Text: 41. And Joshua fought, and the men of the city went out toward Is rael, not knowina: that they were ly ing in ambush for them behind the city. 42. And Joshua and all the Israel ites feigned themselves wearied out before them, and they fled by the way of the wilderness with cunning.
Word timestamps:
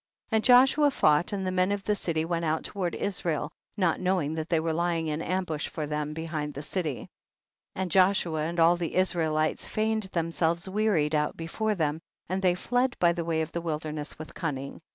41. 0.31 0.35
And 0.39 0.43
Joshua 0.43 0.89
fought, 0.89 1.31
and 1.31 1.45
the 1.45 1.51
men 1.51 1.71
of 1.71 1.83
the 1.83 1.95
city 1.95 2.25
went 2.25 2.43
out 2.43 2.63
toward 2.63 2.95
Is 2.95 3.23
rael, 3.23 3.51
not 3.77 3.99
knowina: 3.99 4.35
that 4.37 4.49
they 4.49 4.59
were 4.59 4.73
ly 4.73 4.97
ing 4.97 5.05
in 5.05 5.21
ambush 5.21 5.67
for 5.67 5.85
them 5.85 6.15
behind 6.15 6.55
the 6.55 6.63
city. 6.63 6.95
42. 6.95 7.09
And 7.75 7.91
Joshua 7.91 8.41
and 8.47 8.59
all 8.59 8.75
the 8.75 8.95
Israel 8.95 9.37
ites 9.37 9.67
feigned 9.67 10.09
themselves 10.11 10.67
wearied 10.67 11.13
out 11.13 11.37
before 11.37 11.75
them, 11.75 12.01
and 12.27 12.41
they 12.41 12.55
fled 12.55 12.97
by 12.97 13.13
the 13.13 13.23
way 13.23 13.43
of 13.43 13.51
the 13.51 13.61
wilderness 13.61 14.17
with 14.17 14.33
cunning. 14.33 14.81